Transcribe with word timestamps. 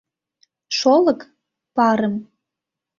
Шолык— 0.77 1.19
парым. 1.75 2.15